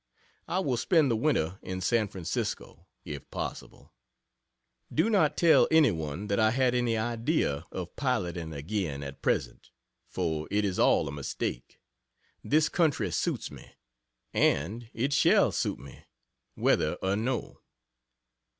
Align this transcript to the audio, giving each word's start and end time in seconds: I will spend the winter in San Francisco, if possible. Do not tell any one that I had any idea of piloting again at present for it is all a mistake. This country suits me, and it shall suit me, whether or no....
I 0.47 0.57
will 0.57 0.77
spend 0.77 1.11
the 1.11 1.15
winter 1.15 1.59
in 1.61 1.79
San 1.79 2.07
Francisco, 2.07 2.87
if 3.05 3.29
possible. 3.29 3.93
Do 4.91 5.11
not 5.11 5.37
tell 5.37 5.67
any 5.69 5.91
one 5.91 6.25
that 6.25 6.39
I 6.39 6.49
had 6.49 6.73
any 6.73 6.97
idea 6.97 7.67
of 7.71 7.95
piloting 7.95 8.51
again 8.51 9.03
at 9.03 9.21
present 9.21 9.69
for 10.07 10.47
it 10.49 10.65
is 10.65 10.79
all 10.79 11.07
a 11.07 11.11
mistake. 11.11 11.79
This 12.43 12.67
country 12.67 13.11
suits 13.11 13.51
me, 13.51 13.73
and 14.33 14.89
it 14.91 15.13
shall 15.13 15.51
suit 15.51 15.77
me, 15.77 16.05
whether 16.55 16.95
or 16.95 17.15
no.... 17.15 17.61